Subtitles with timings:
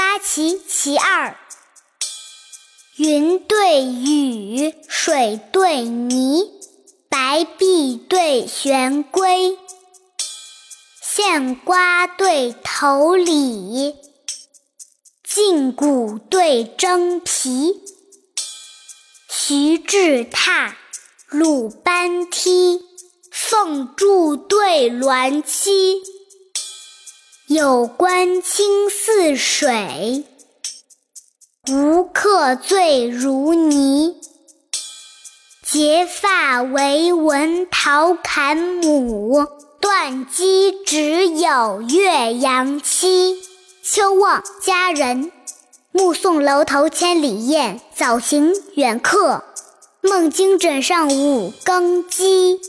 [0.00, 1.36] 八奇其二：
[2.96, 6.50] 云对雨，水对泥，
[7.10, 9.58] 白璧对玄龟，
[11.02, 13.94] 现瓜对头李，
[15.22, 17.82] 胫骨对征皮，
[19.28, 20.72] 徐志榻，
[21.28, 22.80] 鲁班梯，
[23.30, 26.19] 凤柱对鸾栖。
[27.52, 30.24] 有关清似水，
[31.68, 34.14] 无客醉如泥。
[35.66, 39.48] 结发为文陶侃母，
[39.80, 43.42] 断机只有岳阳妻。
[43.82, 45.32] 秋望佳人，
[45.90, 47.80] 目送楼头千里雁。
[47.96, 49.42] 早行远客，
[50.02, 52.60] 梦惊枕上五更鸡。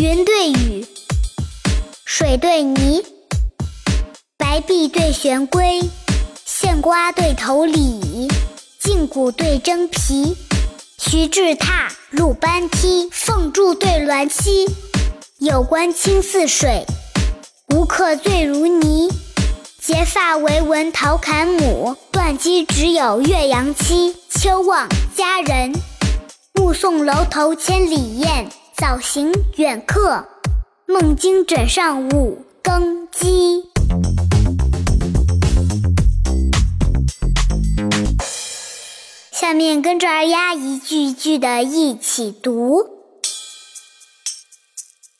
[0.00, 0.86] 云对雨，
[2.04, 3.04] 水对泥，
[4.36, 5.80] 白璧对玄龟，
[6.44, 8.28] 现瓜对头李，
[8.80, 10.36] 胫骨对蒸皮，
[10.98, 14.70] 徐志榻，鲁班梯，凤柱对鸾栖。
[15.40, 16.86] 有官清似水，
[17.70, 19.08] 无客醉如泥。
[19.82, 24.14] 结发为文陶侃母，断机只有岳阳期。
[24.30, 25.72] 秋望佳人，
[26.54, 28.48] 目送楼头千里雁。
[28.80, 30.24] 早行远客，
[30.86, 33.64] 梦惊枕上五更鸡。
[39.32, 42.88] 下面跟着二丫一句一句的一起读：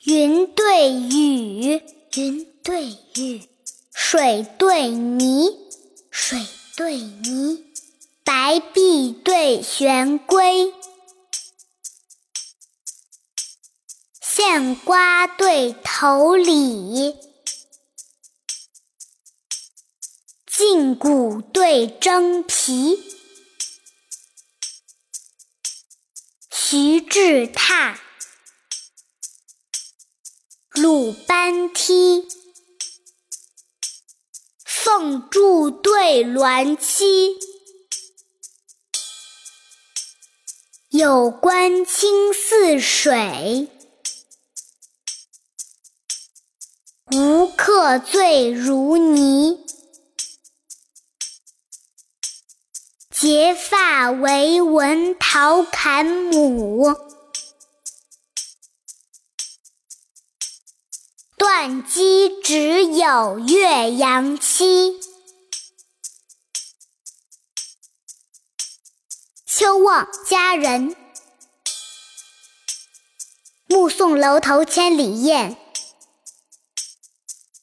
[0.04, 1.82] 云对雨，
[2.14, 2.84] 云对
[3.16, 3.40] 雨；
[3.92, 5.56] 水对泥，
[6.12, 6.38] 水
[6.76, 7.64] 对泥；
[8.22, 10.72] 白璧对玄龟。
[14.40, 17.16] 现瓜对头李，
[20.48, 23.02] 胫骨对征皮，
[26.52, 27.96] 徐志榻，
[30.70, 32.28] 鲁班梯，
[34.64, 37.34] 凤柱对鸾栖。
[40.90, 43.68] 有关清似水。
[47.10, 49.64] 无客醉如泥，
[53.10, 56.94] 结发为文陶侃母，
[61.38, 65.00] 断机只有岳阳期。
[69.46, 70.94] 秋望佳人，
[73.66, 75.56] 目送楼头千里雁。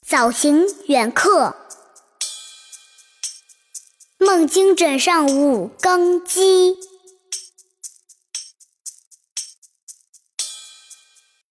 [0.08, 1.56] 早行远客，
[4.20, 6.78] 梦惊枕上五更鸡。